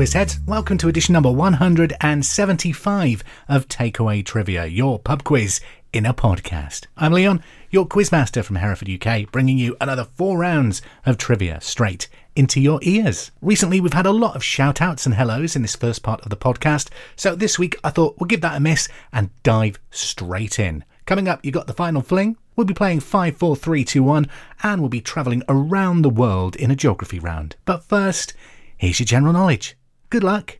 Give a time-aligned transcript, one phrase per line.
[0.00, 0.38] Quizheads.
[0.46, 5.60] Welcome to edition number 175 of Takeaway Trivia, your pub quiz
[5.92, 6.86] in a podcast.
[6.96, 12.08] I'm Leon, your quizmaster from Hereford, UK, bringing you another four rounds of trivia straight
[12.34, 13.30] into your ears.
[13.42, 16.30] Recently, we've had a lot of shout outs and hellos in this first part of
[16.30, 20.58] the podcast, so this week I thought we'll give that a miss and dive straight
[20.58, 20.82] in.
[21.04, 22.38] Coming up, you got the final fling.
[22.56, 24.30] We'll be playing 5, 4, 3, 2, 1,
[24.62, 27.56] and we'll be travelling around the world in a geography round.
[27.66, 28.32] But first,
[28.78, 29.76] here's your general knowledge.
[30.10, 30.58] Good luck.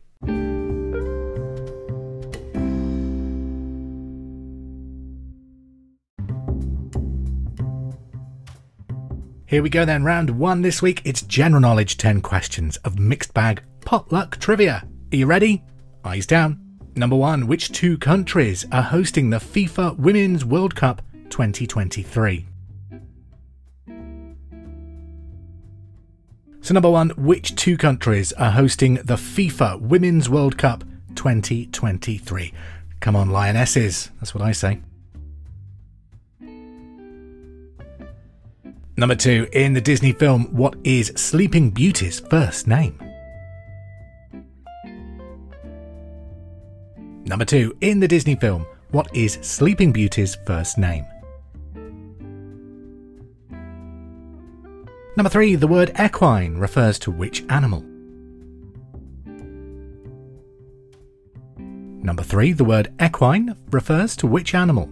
[9.45, 11.01] Here we go then, round one this week.
[11.03, 14.87] It's general knowledge 10 questions of mixed bag potluck trivia.
[15.11, 15.65] Are you ready?
[16.05, 16.57] Eyes down.
[16.95, 22.47] Number one, which two countries are hosting the FIFA Women's World Cup 2023?
[26.63, 30.83] So, number one, which two countries are hosting the FIFA Women's World Cup
[31.15, 32.53] 2023?
[32.99, 34.11] Come on, Lionesses.
[34.19, 34.79] That's what I say.
[38.95, 42.95] Number two, in the Disney film, what is Sleeping Beauty's first name?
[47.25, 51.05] Number two, in the Disney film, what is Sleeping Beauty's first name?
[55.17, 57.83] Number three, the word equine refers to which animal?
[62.03, 64.89] Number three, the word equine refers to which animal?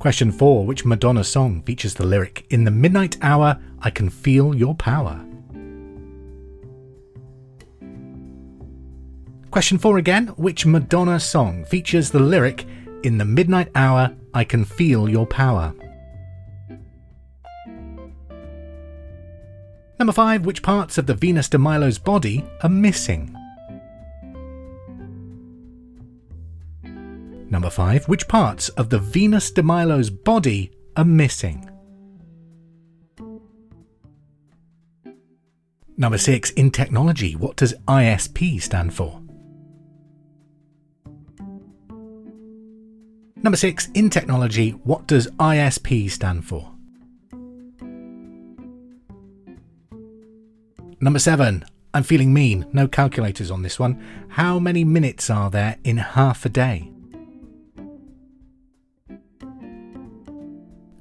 [0.00, 4.54] Question 4 Which Madonna song features the lyric, In the midnight hour, I can feel
[4.54, 5.24] your power?
[9.52, 12.66] Question 4 again Which Madonna song features the lyric,
[13.04, 15.72] In the midnight hour, I can feel your power?
[19.98, 23.34] Number 5 Which parts of the Venus de Milo's body are missing?
[27.54, 28.08] Number 5.
[28.08, 31.70] Which parts of the Venus de Milo's body are missing?
[35.96, 36.50] Number 6.
[36.50, 39.22] In technology, what does ISP stand for?
[43.36, 43.88] Number 6.
[43.94, 46.73] In technology, what does ISP stand for?
[51.00, 51.64] Number 7.
[51.94, 52.66] I'm feeling mean.
[52.72, 54.04] No calculators on this one.
[54.30, 56.90] How many minutes are there in half a day?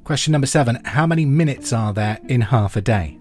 [0.04, 3.18] Question number seven How many minutes are there in half a day?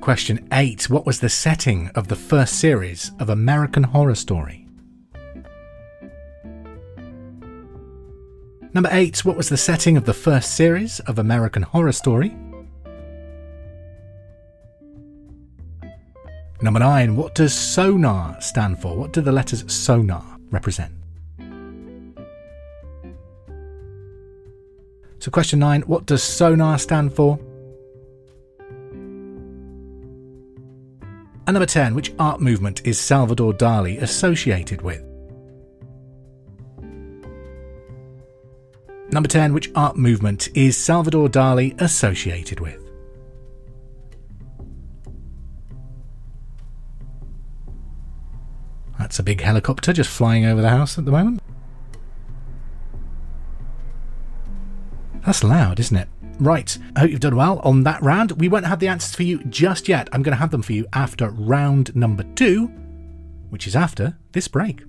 [0.00, 4.66] Question 8 What was the setting of the first series of American Horror Story?
[8.72, 12.34] Number 8 What was the setting of the first series of American Horror Story?
[16.64, 18.96] Number 9 What does sonar stand for?
[18.96, 20.90] What do the letters sonar represent?
[25.18, 27.38] So, question nine what does sonar stand for?
[31.46, 35.02] And number 10, which art movement is Salvador Dali associated with?
[39.12, 42.83] Number 10, which art movement is Salvador Dali associated with?
[49.14, 51.40] That's a big helicopter just flying over the house at the moment.
[55.24, 56.08] That's loud, isn't it?
[56.40, 58.32] Right, I hope you've done well on that round.
[58.32, 60.08] We won't have the answers for you just yet.
[60.10, 62.66] I'm going to have them for you after round number two,
[63.50, 64.82] which is after this break.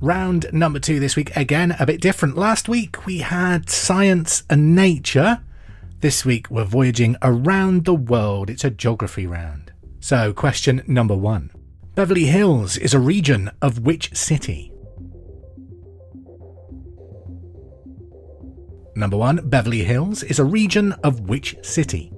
[0.00, 2.36] Round number two this week, again, a bit different.
[2.36, 5.42] Last week we had science and nature.
[6.00, 8.50] This week we're voyaging around the world.
[8.50, 9.72] It's a geography round.
[9.98, 11.50] So, question number one
[11.96, 14.72] Beverly Hills is a region of which city?
[18.94, 22.12] Number one, Beverly Hills is a region of which city?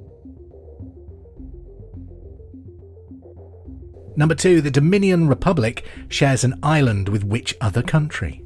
[4.14, 8.44] Number two, the Dominican Republic shares an island with which other country?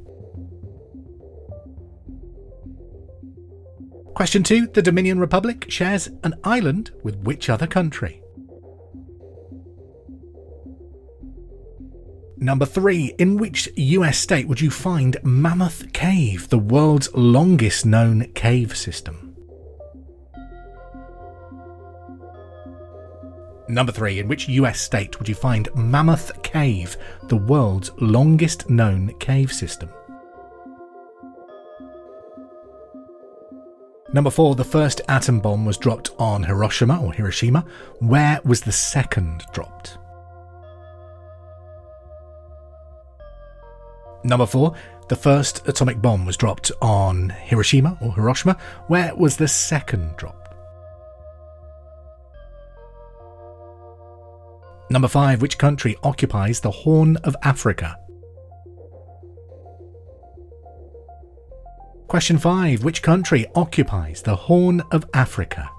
[4.15, 8.21] Question two, the Dominican Republic shares an island with which other country?
[12.37, 18.31] Number three, in which US state would you find Mammoth Cave, the world's longest known
[18.33, 19.35] cave system?
[23.67, 29.09] Number three, in which US state would you find Mammoth Cave, the world's longest known
[29.19, 29.89] cave system?
[34.15, 37.65] Number four, the first atom bomb was dropped on Hiroshima or Hiroshima.
[37.99, 39.97] Where was the second dropped?
[44.23, 44.73] Number four,
[45.09, 48.57] the first atomic bomb was dropped on Hiroshima or Hiroshima.
[48.87, 50.53] Where was the second dropped?
[54.89, 57.99] Number five, which country occupies the Horn of Africa?
[62.15, 62.85] Question 5.
[62.85, 65.69] Which country occupies the Horn of Africa?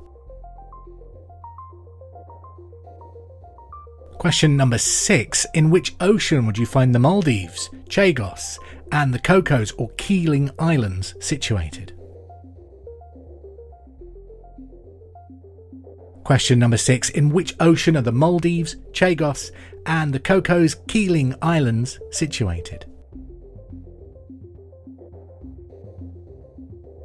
[4.18, 5.46] Question number 6.
[5.54, 8.58] In which ocean would you find the Maldives, Chagos,
[8.92, 11.94] and the Cocos or Keeling Islands situated?
[16.22, 17.08] Question number 6.
[17.08, 19.52] In which ocean are the Maldives, Chagos,
[19.86, 22.84] and the Cocos Keeling Islands situated?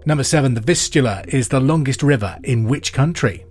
[0.05, 3.45] Number seven, the Vistula is the longest river in which country?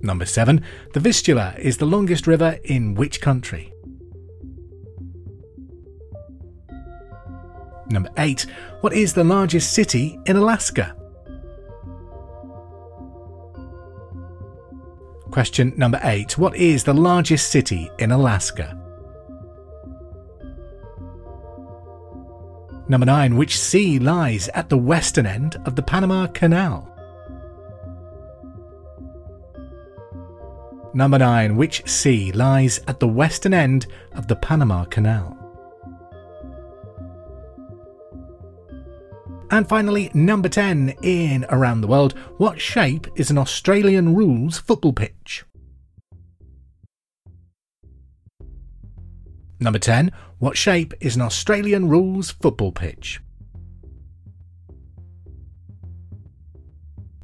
[0.00, 3.72] Number seven, the Vistula is the longest river in which country?
[7.88, 8.46] Number eight,
[8.80, 10.96] what is the largest city in Alaska?
[15.30, 18.83] Question number eight, what is the largest city in Alaska?
[22.86, 23.36] Number 9.
[23.36, 26.90] Which sea lies at the western end of the Panama Canal?
[30.92, 31.56] Number 9.
[31.56, 35.36] Which sea lies at the western end of the Panama Canal?
[39.50, 44.92] And finally, number 10 in Around the World, what shape is an Australian rules football
[44.92, 45.44] pitch?
[49.64, 50.12] Number 10.
[50.38, 53.22] What shape is an Australian rules football pitch?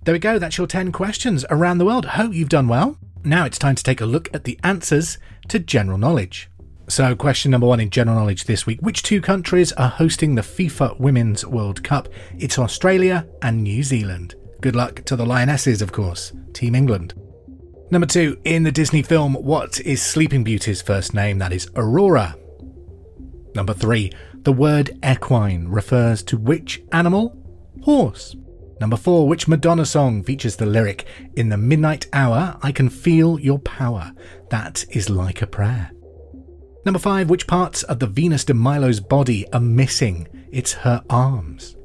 [0.04, 2.06] There we go, that's your 10 questions around the world.
[2.06, 2.96] Hope you've done well.
[3.22, 6.50] Now it's time to take a look at the answers to general knowledge.
[6.88, 10.42] So, question number one in general knowledge this week Which two countries are hosting the
[10.42, 12.08] FIFA Women's World Cup?
[12.38, 14.34] It's Australia and New Zealand.
[14.62, 17.12] Good luck to the Lionesses, of course, Team England.
[17.92, 21.38] Number two, in the Disney film, what is Sleeping Beauty's first name?
[21.38, 22.36] That is Aurora.
[23.56, 27.36] Number three, the word equine refers to which animal?
[27.82, 28.36] Horse.
[28.80, 31.04] Number four, which Madonna song features the lyric,
[31.34, 34.12] In the midnight hour, I can feel your power?
[34.50, 35.90] That is like a prayer.
[36.86, 40.28] Number five, which parts of the Venus de Milo's body are missing?
[40.52, 41.76] It's her arms.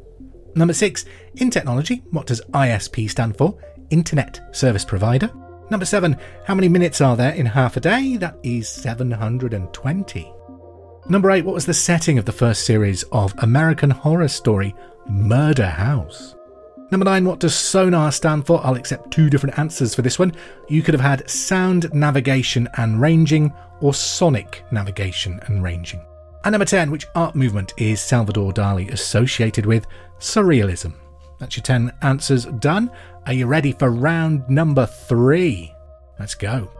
[0.55, 1.03] Number six,
[1.37, 3.57] in technology, what does ISP stand for?
[3.89, 5.31] Internet Service Provider.
[5.69, 8.17] Number seven, how many minutes are there in half a day?
[8.17, 10.31] That is 720.
[11.09, 14.75] Number eight, what was the setting of the first series of American Horror Story,
[15.07, 16.35] Murder House?
[16.91, 18.63] Number nine, what does sonar stand for?
[18.63, 20.33] I'll accept two different answers for this one.
[20.69, 23.51] You could have had sound navigation and ranging
[23.81, 26.05] or sonic navigation and ranging.
[26.43, 29.87] And number 10, which art movement is Salvador Dali associated with?
[30.19, 30.93] Surrealism.
[31.39, 32.91] That's your 10 answers done.
[33.25, 35.73] Are you ready for round number three?
[36.19, 36.71] Let's go.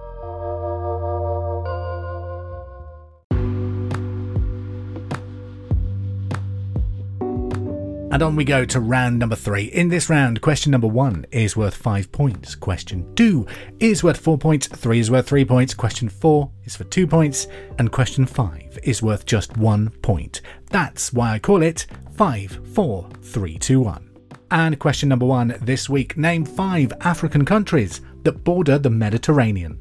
[8.16, 9.66] And on we go to round number three.
[9.66, 12.56] In this round, question number one is worth five points.
[12.56, 13.46] Question two
[13.82, 14.68] is worth four points.
[14.68, 15.74] Three is worth three points.
[15.74, 17.48] Question four is for two points.
[17.78, 20.40] And question five is worth just one point.
[20.70, 24.05] That's why I call it five, four, three, two, one.
[24.52, 29.80] And question number one this week name five African countries that border the Mediterranean.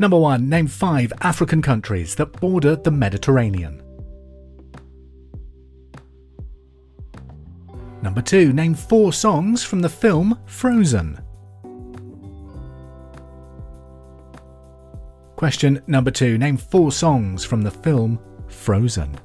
[0.00, 3.82] Number one, name five African countries that border the Mediterranean.
[8.00, 11.20] Number two, name four songs from the film Frozen.
[15.34, 19.18] Question number two, name four songs from the film Frozen.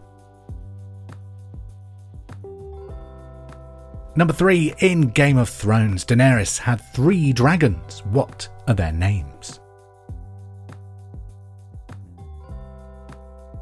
[4.15, 8.01] Number three, in Game of Thrones, Daenerys had three dragons.
[8.05, 9.59] What are their names?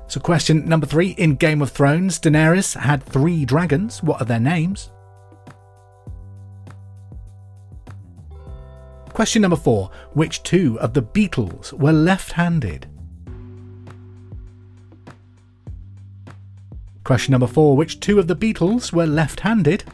[0.07, 4.03] So, question number three, in Game of Thrones, Daenerys had three dragons.
[4.03, 4.91] What are their names?
[9.13, 12.87] Question number four, which two of the Beatles were left handed?
[17.05, 19.85] Question number four, which two of the Beatles were left handed?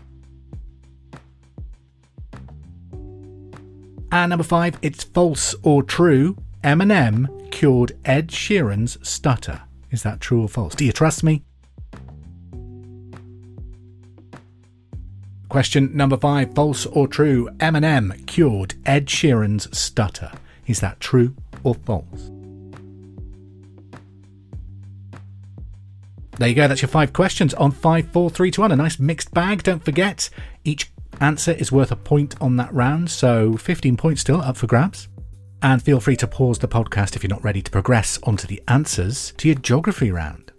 [4.11, 6.37] And number five, it's false or true.
[6.63, 9.61] Eminem cured Ed Sheeran's stutter.
[9.91, 10.75] Is that true or false?
[10.75, 11.43] Do you trust me?
[15.49, 17.49] Question number five false or true?
[17.57, 20.31] Eminem cured Ed Sheeran's stutter.
[20.65, 22.31] Is that true or false?
[26.37, 28.71] There you go, that's your five questions on 5, 4, 3 to 1.
[28.71, 29.63] A nice mixed bag.
[29.63, 30.29] Don't forget,
[30.63, 34.67] each answer is worth a point on that round, so 15 points still up for
[34.67, 35.07] grabs.
[35.61, 38.61] And feel free to pause the podcast if you're not ready to progress onto the
[38.67, 40.51] answers to your geography round.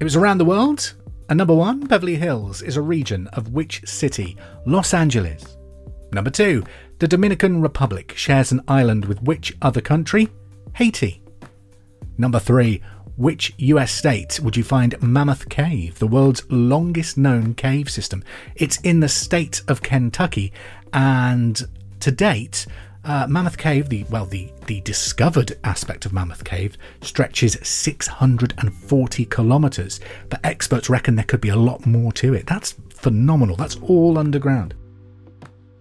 [0.00, 0.94] It was around the world,
[1.28, 4.36] and number one, Beverly Hills is a region of which city?
[4.66, 5.56] Los Angeles.
[6.12, 6.64] Number two,
[6.98, 10.28] the Dominican Republic shares an island with which other country?
[10.74, 11.22] Haiti.
[12.18, 12.82] Number three,
[13.16, 18.22] which US state would you find Mammoth Cave, the world's longest known cave system?
[18.54, 20.52] It's in the state of Kentucky,
[20.92, 21.62] and
[22.00, 22.66] to date,
[23.04, 30.00] uh, Mammoth Cave, the well, the the discovered aspect of Mammoth Cave stretches 640 kilometers,
[30.28, 32.46] but experts reckon there could be a lot more to it.
[32.46, 33.56] That's phenomenal.
[33.56, 34.74] That's all underground.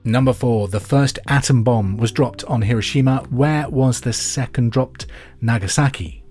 [0.04, 3.26] Number four, the first atom bomb was dropped on Hiroshima.
[3.32, 5.08] Where was the second dropped?
[5.42, 6.25] Nagasaki.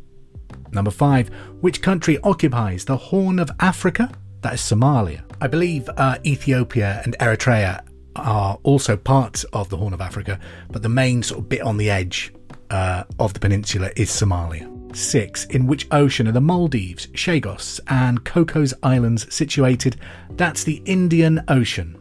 [0.75, 1.29] Number five,
[1.61, 4.11] which country occupies the Horn of Africa?
[4.41, 5.23] That is Somalia.
[5.41, 7.85] I believe uh, Ethiopia and Eritrea
[8.17, 10.39] are also part of the Horn of Africa,
[10.71, 12.33] but the main sort of bit on the edge
[12.71, 14.71] uh, of the peninsula is Somalia.
[14.97, 19.97] Six, in which ocean are the Maldives, Chagos, and Cocos Islands situated?
[20.31, 21.99] That's the Indian Ocean.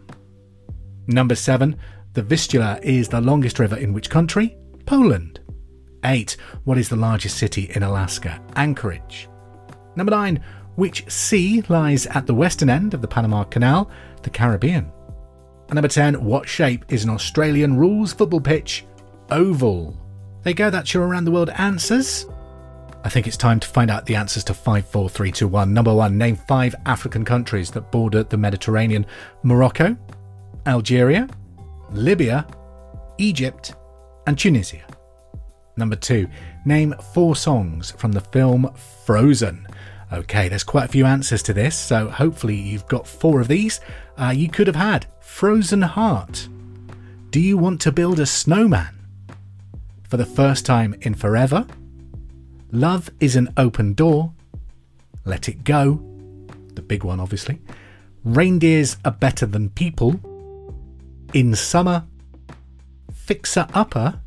[1.08, 1.78] Number seven,
[2.14, 4.56] the Vistula is the longest river in which country?
[4.86, 5.40] Poland.
[6.04, 6.38] 8.
[6.64, 8.42] What is the largest city in Alaska?
[8.56, 9.30] Anchorage.
[9.96, 10.44] Number 9.
[10.76, 13.90] Which sea lies at the western end of the Panama Canal?
[14.24, 14.92] The Caribbean.
[15.68, 16.24] And number 10.
[16.24, 18.86] What shape is an Australian rules football pitch?
[19.30, 19.98] Oval.
[20.44, 22.26] There you go, that's your around the world answers.
[23.06, 25.74] I think it's time to find out the answers to 54321.
[25.74, 26.18] Number 1.
[26.18, 29.06] Name 5 African countries that border the Mediterranean
[29.44, 29.98] Morocco,
[30.66, 31.28] Algeria,
[31.92, 32.48] Libya,
[33.18, 33.76] Egypt,
[34.26, 34.84] and Tunisia.
[35.76, 36.28] Number two,
[36.66, 38.72] name four songs from the film
[39.06, 39.68] Frozen.
[40.12, 43.80] Okay, there's quite a few answers to this, so hopefully you've got four of these.
[44.16, 46.48] Uh, you could have had Frozen Heart.
[47.32, 48.96] Do you want to build a snowman?
[50.08, 51.66] For the first time in forever?
[52.72, 54.32] Love is an open door.
[55.26, 56.00] Let it go.
[56.76, 57.60] The big one, obviously.
[58.24, 60.20] Reindeers are better than people.
[61.34, 62.06] In summer.
[63.12, 64.20] Fixer upper.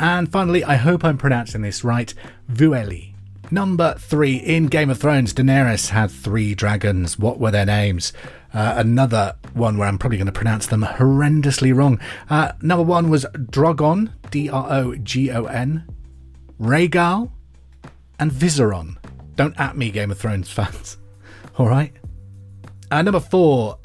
[0.00, 2.12] And finally, I hope I'm pronouncing this right,
[2.50, 3.14] Vuelie.
[3.50, 7.18] Number three, in Game of Thrones, Daenerys had three dragons.
[7.18, 8.12] What were their names?
[8.52, 11.98] Uh, another one where I'm probably going to pronounce them horrendously wrong.
[12.28, 15.86] Uh, number one was Drogon, D R O G O N,
[16.60, 17.30] Rhaegal,
[18.18, 18.96] and Viseron.
[19.34, 20.98] Don't at me, Game of Thrones fans.
[21.56, 21.92] All right.
[22.90, 23.78] Uh, number four,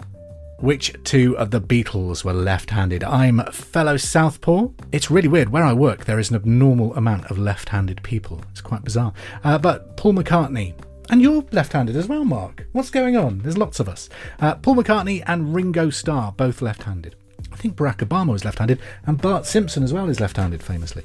[0.63, 3.03] which two of the Beatles were left handed?
[3.03, 4.69] I'm fellow Southpaw.
[4.93, 5.49] It's really weird.
[5.49, 8.41] Where I work, there is an abnormal amount of left handed people.
[8.51, 9.11] It's quite bizarre.
[9.43, 10.73] Uh, but Paul McCartney.
[11.09, 12.65] And you're left handed as well, Mark.
[12.71, 13.39] What's going on?
[13.39, 14.07] There's lots of us.
[14.39, 17.15] Uh, Paul McCartney and Ringo Starr, both left handed.
[17.51, 20.63] I think Barack Obama was left handed, and Bart Simpson as well is left handed,
[20.63, 21.03] famously.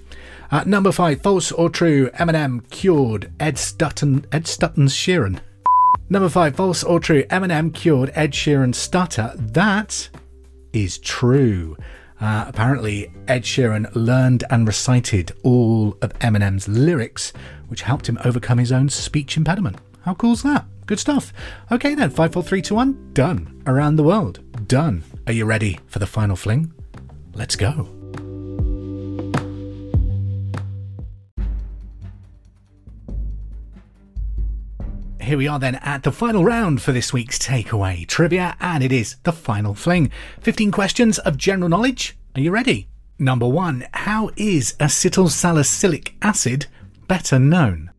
[0.53, 2.11] Uh, number five, false or true?
[2.11, 5.41] Eminem cured Ed Stutton, Ed Stutton's Sheeran.
[6.11, 7.25] Number five, false or true?
[7.25, 9.33] Eminem cured Ed Sheeran's stutter.
[9.37, 10.09] That
[10.73, 11.77] is true.
[12.21, 17.33] Uh, apparently, Ed Sheeran learned and recited all of Eminem's lyrics,
[17.69, 19.77] which helped him overcome his own speech impediment.
[20.03, 20.65] How cool's that?
[20.87, 21.33] Good stuff.
[21.71, 23.11] Okay then, five, four, three, two, one.
[23.13, 23.63] Done.
[23.67, 24.41] Around the world.
[24.67, 25.05] Done.
[25.27, 26.73] Are you ready for the final fling?
[27.35, 27.98] Let's go.
[35.29, 38.91] Here we are then at the final round for this week's takeaway trivia, and it
[38.91, 40.11] is the final fling.
[40.41, 42.17] 15 questions of general knowledge.
[42.35, 42.89] Are you ready?
[43.19, 46.65] Number one How is acetylsalicylic acid
[47.09, 47.91] better known?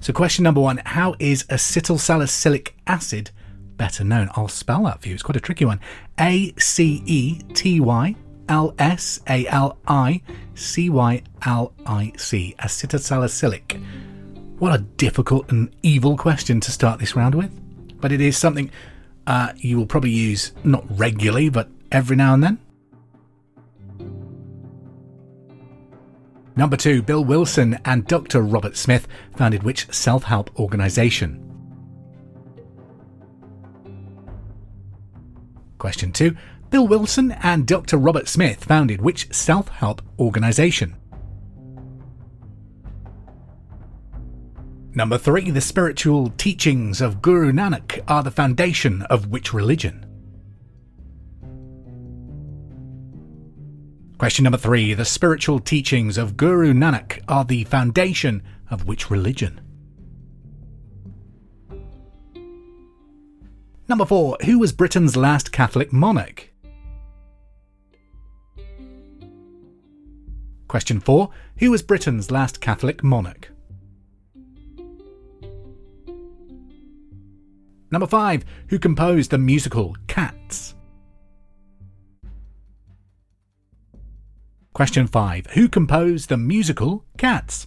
[0.00, 3.30] So, question number one How is acetylsalicylic acid
[3.78, 4.28] better known?
[4.36, 5.14] I'll spell that for you.
[5.14, 5.80] It's quite a tricky one.
[6.20, 8.14] A C E T Y
[8.48, 10.22] L S A L I
[10.54, 13.82] C Y L I C, acetylsalicylic.
[14.58, 17.50] What a difficult and evil question to start this round with.
[18.00, 18.70] But it is something
[19.26, 22.58] uh, you will probably use not regularly, but every now and then.
[26.54, 28.42] Number two, Bill Wilson and Dr.
[28.42, 31.48] Robert Smith founded which self help organisation?
[35.78, 36.36] Question two,
[36.72, 37.98] Bill Wilson and Dr.
[37.98, 40.96] Robert Smith founded which self help organisation?
[44.94, 50.06] Number three, the spiritual teachings of Guru Nanak are the foundation of which religion?
[54.16, 59.60] Question number three, the spiritual teachings of Guru Nanak are the foundation of which religion?
[63.90, 66.51] Number four, who was Britain's last Catholic monarch?
[70.72, 73.50] Question four, who was Britain's last Catholic monarch?
[77.90, 78.42] Number 5.
[78.68, 80.74] Who composed the musical Cats?
[84.72, 85.48] Question 5.
[85.48, 87.66] Who composed the musical Cats?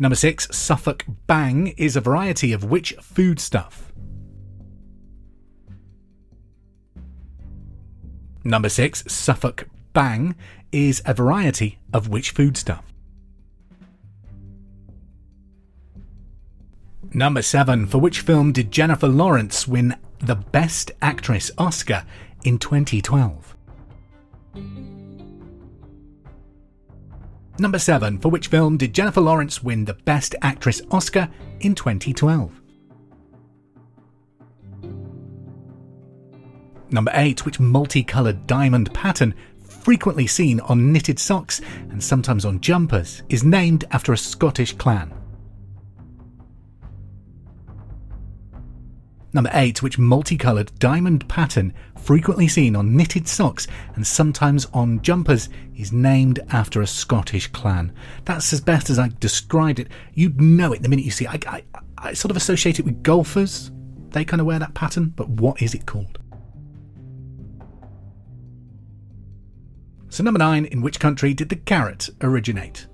[0.00, 0.48] Number 6.
[0.50, 3.93] Suffolk Bang is a variety of which foodstuff?
[8.44, 9.04] Number 6.
[9.08, 10.34] Suffolk Bang
[10.70, 12.84] is a variety of which foodstuff?
[17.14, 17.86] Number 7.
[17.86, 22.04] For which film did Jennifer Lawrence win the Best Actress Oscar
[22.44, 23.56] in 2012?
[27.58, 28.18] Number 7.
[28.18, 32.60] For which film did Jennifer Lawrence win the Best Actress Oscar in 2012?
[36.94, 37.44] Number 8.
[37.44, 39.34] Which multicoloured diamond pattern,
[39.64, 41.60] frequently seen on knitted socks
[41.90, 45.12] and sometimes on jumpers, is named after a Scottish clan?
[49.32, 55.48] Number 8, which multicoloured diamond pattern, frequently seen on knitted socks and sometimes on jumpers,
[55.74, 57.92] is named after a Scottish clan.
[58.24, 59.88] That's as best as I described it.
[60.14, 61.48] You'd know it the minute you see it.
[61.48, 61.62] I, I,
[61.98, 63.72] I sort of associate it with golfers.
[64.10, 66.20] They kind of wear that pattern, but what is it called?
[70.14, 72.86] So, number 9, in which country did the carrot originate?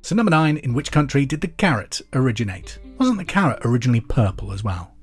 [0.00, 2.78] So, number nine, in which country did the carrot originate?
[2.96, 4.94] Wasn't the carrot originally purple as well?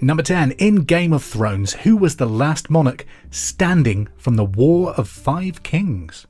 [0.00, 4.94] Number 10, in Game of Thrones, who was the last monarch standing from the War
[4.94, 6.26] of Five Kings?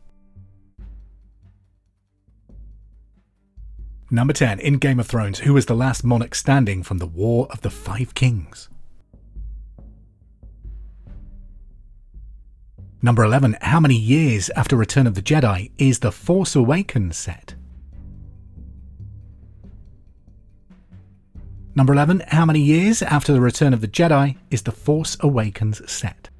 [4.09, 7.49] Number 10, in Game of Thrones, who was the last monarch standing from the War
[7.51, 8.69] of the Five Kings?
[13.03, 13.57] Number 11.
[13.61, 17.57] How many years after Return of the Jedi is The Force Awakens set?
[21.75, 22.23] Number 11.
[22.29, 26.31] How many years after the Return of the Jedi is The Force Awakens set?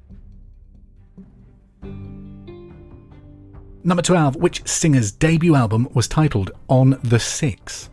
[3.87, 4.35] Number 12.
[4.35, 7.89] Which singer's debut album was titled On the Six?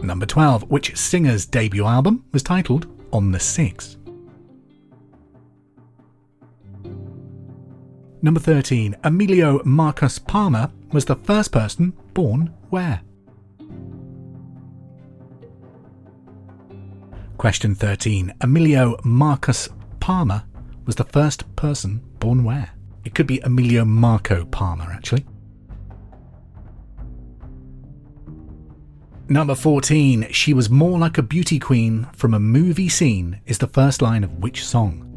[0.00, 0.70] Number 12.
[0.70, 3.96] Which singer's debut album was titled On the Six?
[8.22, 8.94] Number 13.
[9.02, 13.00] Emilio Marcus Palmer was the first person born where?
[17.36, 18.32] Question 13.
[18.42, 20.44] Emilio Marcus Palmer
[20.84, 22.70] was the first person born where?
[23.04, 25.24] It could be Emilio Marco Palmer, actually.
[29.28, 30.28] Number 14.
[30.32, 34.22] She was more like a beauty queen from a movie scene is the first line
[34.22, 35.10] of which song?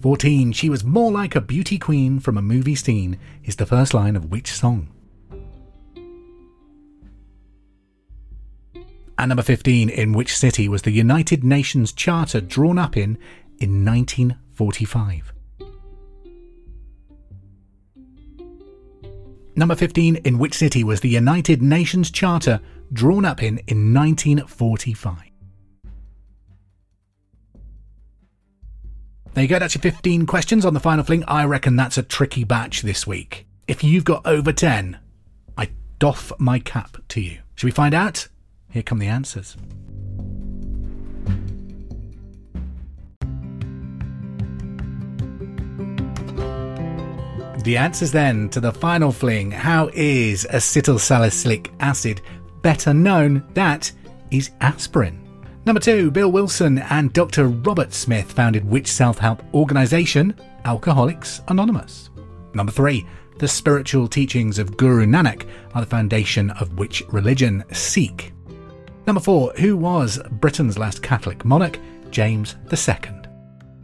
[0.00, 0.52] 14.
[0.52, 4.16] She was more like a beauty queen from a movie scene is the first line
[4.16, 4.88] of which song?
[9.20, 9.90] And number 15.
[9.90, 13.18] In which city was the United Nations Charter drawn up in
[13.58, 15.34] in 1945?
[19.56, 20.16] Number 15.
[20.16, 22.60] In which city was the United Nations Charter
[22.94, 25.18] drawn up in in 1945?
[29.34, 31.24] There you go, that's your 15 questions on the final fling.
[31.28, 33.46] I reckon that's a tricky batch this week.
[33.68, 34.98] If you've got over 10,
[35.58, 37.40] I doff my cap to you.
[37.56, 38.26] Should we find out?
[38.70, 39.56] Here come the answers.
[47.64, 49.50] The answers then to the final fling.
[49.50, 52.22] How is acetylsalicylic acid
[52.62, 53.44] better known?
[53.54, 53.92] That
[54.30, 55.20] is aspirin.
[55.66, 57.48] Number two, Bill Wilson and Dr.
[57.48, 60.34] Robert Smith founded which self help organisation?
[60.64, 62.08] Alcoholics Anonymous.
[62.54, 63.06] Number three,
[63.38, 67.62] the spiritual teachings of Guru Nanak are the foundation of which religion?
[67.72, 68.32] Sikh.
[69.06, 71.78] Number four, who was Britain's last Catholic monarch?
[72.10, 73.20] James II.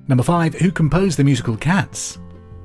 [0.08, 0.54] Number 5.
[0.54, 2.18] Who composed the musical Cats?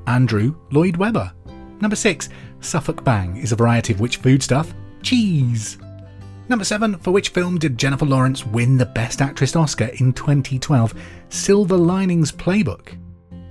[0.05, 1.31] Andrew Lloyd Webber.
[1.79, 2.29] Number 6.
[2.59, 4.73] Suffolk Bang is a variety of which foodstuff?
[5.01, 5.79] Cheese.
[6.49, 6.99] Number 7.
[6.99, 10.93] For which film did Jennifer Lawrence win the Best Actress Oscar in 2012?
[11.29, 12.95] Silver Linings Playbook.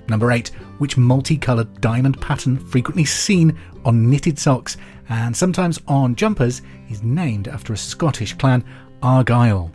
[0.08, 0.48] Number 8.
[0.78, 4.76] Which multicoloured diamond pattern frequently seen on knitted socks
[5.08, 8.64] and sometimes on jumpers is named after a Scottish clan,
[9.02, 9.70] Argyll?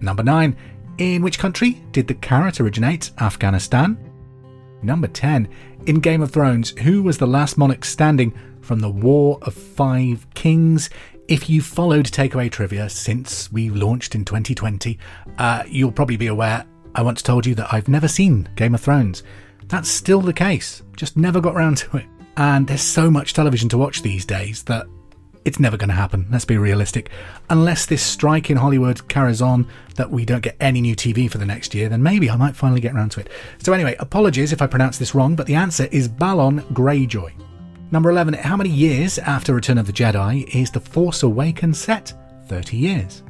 [0.00, 0.56] Number 9.
[0.98, 3.10] In which country did the carrot originate?
[3.20, 3.98] Afghanistan.
[4.82, 5.48] Number 10.
[5.86, 10.26] In Game of Thrones, who was the last monarch standing from the War of Five
[10.34, 10.90] Kings?
[11.28, 14.98] If you followed Takeaway Trivia since we launched in 2020,
[15.38, 18.80] uh, you'll probably be aware I once told you that I've never seen Game of
[18.80, 19.22] Thrones.
[19.66, 22.06] That's still the case, just never got round to it.
[22.36, 24.86] And there's so much television to watch these days that
[25.44, 27.10] it's never going to happen, let's be realistic.
[27.50, 31.38] Unless this strike in Hollywood carries on, that we don't get any new TV for
[31.38, 33.28] the next year, then maybe I might finally get around to it.
[33.58, 37.32] So, anyway, apologies if I pronounce this wrong, but the answer is Balon Greyjoy.
[37.90, 38.34] Number 11.
[38.34, 42.14] How many years after Return of the Jedi is The Force Awakens set?
[42.46, 43.22] 30 years.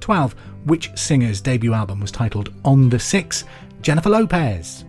[0.00, 0.34] 12.
[0.64, 3.44] Which singer's debut album was titled On the Six?
[3.80, 4.84] Jennifer Lopez.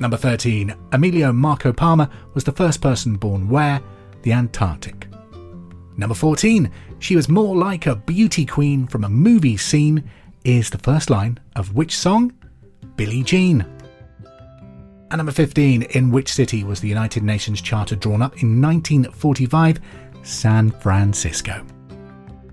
[0.00, 0.74] Number 13.
[0.92, 3.80] Emilio Marco Palmer was the first person born where?
[4.22, 4.99] The Antarctic.
[6.00, 6.70] Number 14.
[6.98, 10.10] She was more like a beauty queen from a movie scene
[10.44, 12.32] is the first line of which song?
[12.96, 13.66] Billie Jean.
[15.10, 15.82] And number 15.
[15.82, 19.78] In which city was the United Nations Charter drawn up in 1945?
[20.22, 21.66] San Francisco.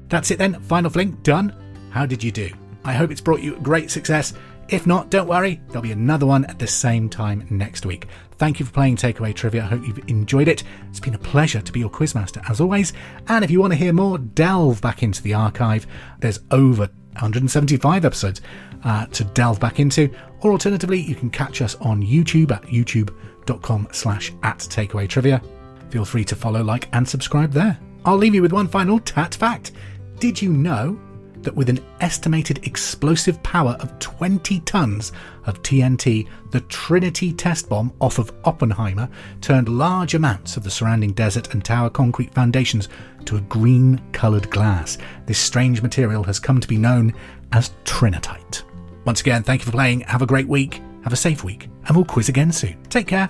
[0.09, 0.59] That's it then.
[0.63, 1.55] Final fling done.
[1.89, 2.49] How did you do?
[2.83, 4.33] I hope it's brought you great success.
[4.69, 8.07] If not, don't worry, there'll be another one at the same time next week.
[8.37, 9.63] Thank you for playing Takeaway Trivia.
[9.63, 10.63] I hope you've enjoyed it.
[10.89, 12.91] It's been a pleasure to be your quizmaster as always.
[13.27, 15.87] And if you want to hear more, delve back into the archive.
[16.19, 18.41] There's over 175 episodes
[18.83, 20.13] uh, to delve back into.
[20.41, 25.41] Or alternatively, you can catch us on YouTube at youtube.com slash at takeaway trivia.
[25.89, 27.79] Feel free to follow, like, and subscribe there.
[28.05, 29.71] I'll leave you with one final tat fact.
[30.19, 30.99] Did you know
[31.47, 35.13] that with an estimated explosive power of 20 tons
[35.45, 39.07] of TNT, the Trinity test bomb off of Oppenheimer
[39.39, 42.89] turned large amounts of the surrounding desert and tower concrete foundations
[43.23, 44.97] to a green coloured glass.
[45.25, 47.13] This strange material has come to be known
[47.53, 48.63] as Trinitite.
[49.05, 50.01] Once again, thank you for playing.
[50.01, 50.81] Have a great week.
[51.05, 51.69] Have a safe week.
[51.87, 52.83] And we'll quiz again soon.
[52.89, 53.29] Take care.